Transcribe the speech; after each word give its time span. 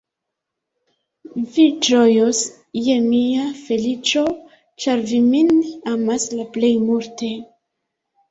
Vi 1.57 1.65
ĝojos 1.87 2.39
je 2.85 2.95
mia 3.09 3.45
feliĉo, 3.59 4.25
ĉar 4.85 5.05
vi 5.11 5.21
min 5.27 5.53
amas 5.95 6.25
la 6.41 6.47
plej 6.57 6.73
multe! 6.89 7.29